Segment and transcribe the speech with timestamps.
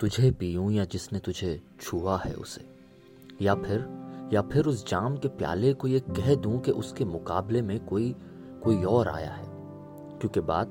[0.00, 2.76] तुझे पीऊं या जिसने तुझे छुआ है उसे?
[3.42, 7.62] या फिर या फिर उस जाम के प्याले को ये कह दूँ कि उसके मुकाबले
[7.62, 8.16] में कोई
[8.64, 9.46] कोई और आया है?
[10.18, 10.66] क्योंकि बात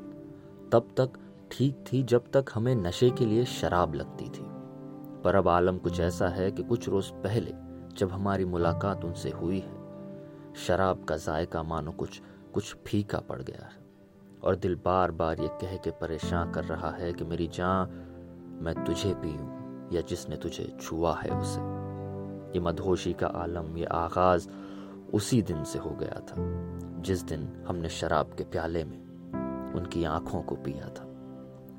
[0.72, 1.10] तब तक
[1.52, 4.44] ठीक थी जब तक हमें नशे के लिए शराब लगती थी।
[5.22, 7.54] पर अब आलम कुछ ऐसा है कि कुछ रोज पहले
[7.98, 9.74] जब हमारी मुलाकात उनसे हुई है,
[10.56, 12.22] शराब का जायका मानो कुछ
[12.54, 13.84] कुछ फीका पड़ गया है।
[14.44, 18.10] और दिल बार बार ये कह के परेशान कर रहा है कि मेरी जान
[18.64, 21.62] मैं तुझे पीऊं या जिसने तुझे छुआ है उसे।
[22.54, 24.48] ये मधोशी का आलम, ये आगाज़
[25.14, 26.36] उसी दिन से हो गया था,
[27.02, 28.98] जिस दिन हमने शराब के प्याले में
[29.76, 31.08] उनकी आँखों को पिया था।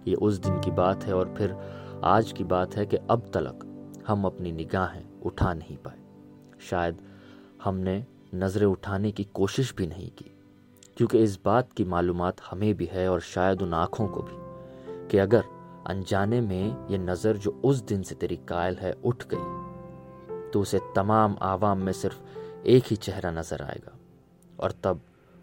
[0.08, 1.56] ये उस दिन की बात है और फिर
[2.04, 3.64] आज की बात है कि अब तलक
[4.06, 5.98] हम अपनी निगाहें उठा नहीं पाए।
[6.60, 7.00] शायद
[7.64, 10.30] हमने नज़रें उठाने की कोशिश भी नहीं की,
[10.96, 14.36] क्योंकि इस बात की मालूमात हमें भी है और शायद उन आँखों को भी,
[15.08, 15.53] कि अगर
[15.86, 20.80] अनजाने में ये नज़र जो उस दिन से तेरी कायल है उठ गई। तो उसे
[20.96, 22.20] तमाम आवाम में सिर्फ़
[22.66, 23.98] एक ही चेहरा नज़र आएगा।
[24.60, 25.00] और तब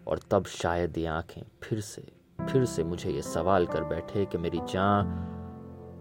[0.08, 2.02] और तब शायद ये आँखें फिर से
[2.50, 5.06] फिर से मुझे ये सवाल कर बैठे कि मेरी जान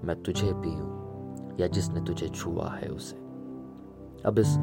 [0.05, 3.15] मैं तुझे पीऊं या जिसने तुझे छुआ है उसे।
[4.25, 4.55] अब इस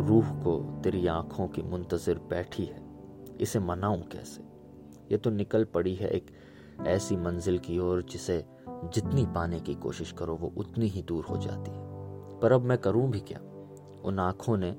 [0.00, 2.82] रूह को तेरी आँखों की मुंतजर बैठी है।
[3.40, 4.42] इसे मनाऊं कैसे?
[5.10, 6.26] ये तो निकल पड़ी है एक
[6.86, 8.44] ऐसी मंजिल की ओर जिसे
[8.94, 11.84] जितनी पाने की कोशिश करो, वो उतनी ही दूर हो जाती है।
[12.40, 13.40] पर अब मैं करूँ भी क्या?
[14.04, 14.76] उन आँखों ने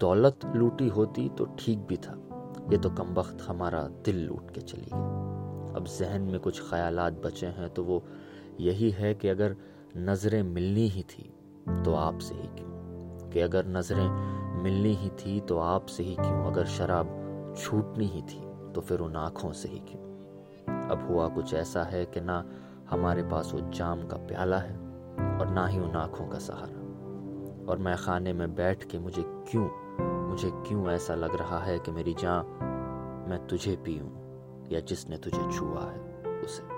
[0.00, 2.24] दौलत लूटी होती तो ठीक भी था।
[2.70, 5.18] ये तो कम वक्त हमारा दिल लूट के चली गई।
[5.76, 8.04] अब जहन में कुछ ख्याल बचे हैं तो वो
[8.60, 9.56] यही है कि अगर
[9.96, 11.34] नज़रें मिलनी ही थी
[11.84, 12.68] तो आपसे ही क्यों?
[13.30, 14.08] कि अगर नज़रें
[14.62, 16.44] मिलनी ही थी तो आपसे ही क्यों?
[16.44, 17.06] अगर शराब
[17.58, 20.08] छूटनी ही थी तो फिर उन आँखों से ही क्यों?
[20.88, 22.44] अब हुआ कुछ ऐसा है कि ना
[22.90, 24.76] हमारे पास वो जाम का प्याला है
[25.38, 26.88] और ना ही उन आँखों का सहारा।
[27.72, 29.68] और मैं खाने में बैठ के मुझे क्यों
[30.28, 32.44] मुझे क्यों ऐसा लग रहा है कि मेरी जान
[33.30, 34.28] मैं तुझे पीऊँ
[34.72, 36.00] या जिसने तुझे छुआ है,
[36.44, 36.77] उसे?